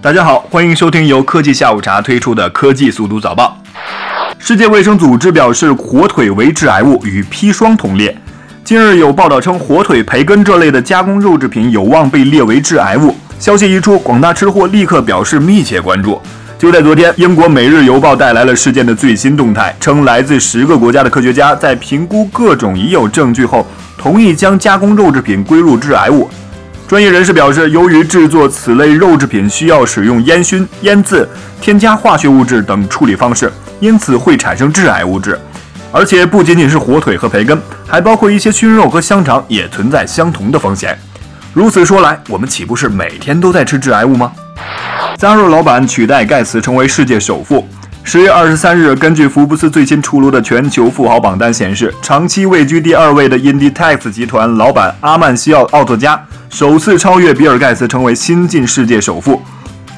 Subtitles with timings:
[0.00, 3.60] 大家好，欢迎收听由科技下午茶推出的科技速读早报。
[4.38, 8.16] 世界卫生组织表示，火腿为致癌物，与砒霜同列。
[8.62, 13.12] 近日有报道称，火腿、培根这类的加工肉制品有望被列为致癌物。
[13.40, 16.20] 消息一出，广大吃货立刻表示密切关注。
[16.56, 26.30] 就在昨天，英国《每日邮报》带来了事件的最新动态，称来自十个国家的科学家在评估各种已有证据后，同意将加工肉制品归入致癌物。
[26.88, 31.28] 专业人士表示，由于制作此类肉制品需要使用烟熏、腌渍、
[31.60, 35.38] 添加化学物质等处理方式，因此会产生致癌物质。
[35.92, 40.98] 而且不仅仅是火腿和培根，还包括一些熏肉和香肠，也存在相同的风险。
[41.52, 44.32] 如此说来，我们岂不是每天都在吃致癌物吗
[45.18, 47.68] ？Zara 老板取代盖茨成为世界首富。
[48.02, 56.18] 十月二十三日，根据福布斯最新出炉的全球富豪榜单显示，长期位居第二位的 Inditex 集团老板阿曼西奥·奥特加
[56.50, 59.40] 首次超越比尔·盖茨，成为新晋世界首富。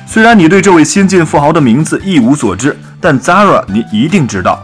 [0.06, 4.60] 虽然你对这位新晋富豪的名字一无所知，但 Zara 你一定知道，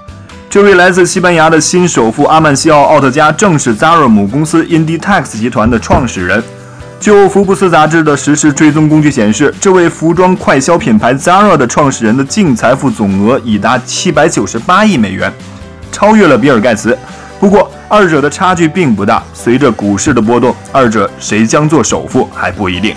[0.51, 6.43] 这位来自西班牙的新首富阿曼西奥·奥特加正是 Zara 母公司 Inditex 集团的创始人。
[6.99, 15.33] 就福布斯杂志的实时追踪工具显示，这位服装快消品牌 Zara 的创始人的净财富总额已达七百九十八亿美元，
[15.93, 16.99] 超越了比尔盖茨。
[17.39, 19.23] 不过，二者的差距并不大。
[19.35, 22.95] 随着股市的波动，二者谁将做首富还不一定。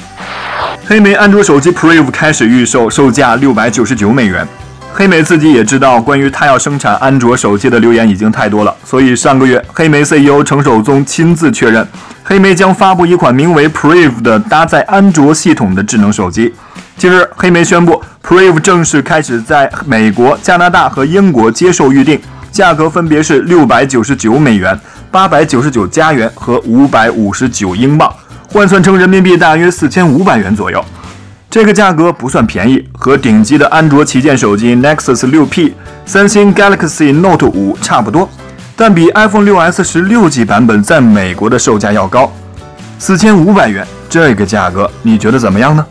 [0.87, 4.47] 黑莓安卓手机 Prive 开始预售，售价六百九十九美元。
[4.91, 11.87] 黑莓自己也知道，关于它要生产安卓手机的留言已经太多了，所以上个月，黑莓 CEO 程守宗亲自确认，
[12.23, 16.53] 黑莓将发布一款名为 Prive 的搭载安卓系统的智能手机。
[16.97, 22.19] 近日，黑莓宣布 Prive 正式开始在美国、加拿大和英国接受预定，
[22.51, 24.77] 价格分别是六百九十九美元、
[25.11, 28.11] 八百九十九加元和五百五十九英镑，
[28.47, 30.83] 换算成人民币大约四千五百元左右。
[31.49, 35.73] 这个价格不算便宜，和顶级的安卓旗舰手机 Nexus 6P、
[36.05, 38.29] 三星 Galaxy Note 5差不多，
[38.75, 42.31] 但比 iPhone 6s 十六 G 版本在美国的售价要高，
[42.99, 43.85] 四千五百元。
[44.09, 45.85] 这个价格你觉得怎么样呢？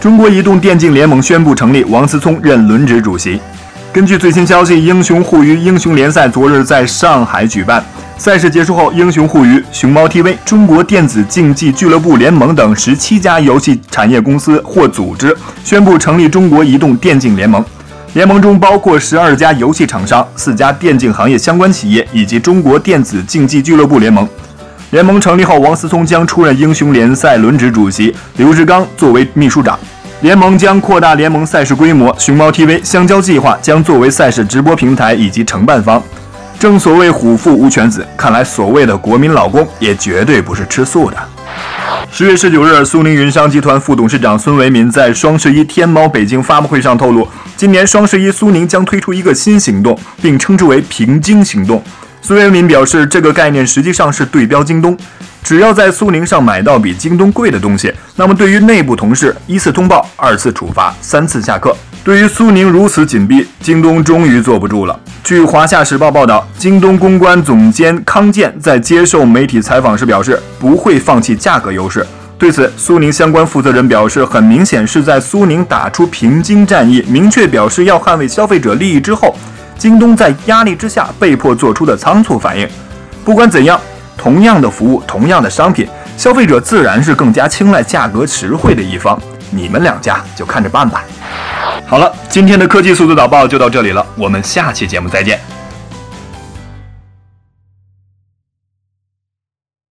[0.00, 3.40] 中国移动电竞联盟宣布成立，王思聪任轮值主席。
[3.92, 7.84] 根据最新消息，英雄互娱英雄联赛昨日在上海举办。
[8.16, 17.64] 赛事结束后，英雄互娱、熊猫 TV、中国电子竞技俱乐部联盟等十七家游戏产业公司或组织宣布成立中国移动电竞联盟。
[18.12, 24.28] 联盟中包括十二家游戏厂商、四家电竞行业相关企业以及中国电子竞技俱乐部联盟。
[24.90, 29.76] 联盟成立后，王思聪将出任英雄联赛轮值主席，刘志刚作为秘书长。
[30.20, 36.02] 联盟将扩大联盟赛事规模，熊猫 TV、香蕉计划将作为赛事直播平台以及承办方。
[36.58, 41.16] 正所谓虎父无犬子，看来所谓的国民老公也绝对不是吃素的。
[42.12, 47.26] 十月十九日，苏宁云商集团副董事长孙维民在双十一天猫北京发布会上透露，
[47.56, 51.82] 今年双十一苏宁将推出一个新行动，并称之为“平京行动”。
[52.20, 54.94] 孙维民表示，这个概念实际上是对标京东，
[55.42, 61.74] 只要在苏宁上买到比京东贵的东西，那么对于内部同事，一次通报，二次处罚，三次下课。
[62.02, 64.98] 对于苏宁如此紧逼，京东终于坐不住了。
[65.22, 72.06] 据《华夏时报》报道，京东公关总监康健在接受媒体采访时表示，不会放弃价格优势。
[72.38, 79.36] 对此，苏宁相关负责人表示，很明显是在苏宁打出平京战役，明确表示要捍卫消费者利益之后，
[79.76, 82.66] 京东在压力之下被迫做出的仓促反应。
[83.22, 83.78] 不管怎样，
[84.20, 85.88] 同样的服务，同样的商品，
[86.18, 89.18] 消费者自然是更加青睐价格实惠的一方。
[89.48, 91.02] 你们两家就看着办吧。
[91.86, 95.40] 好了，今天的科技速度导报就到这里了，我们下期节目再见。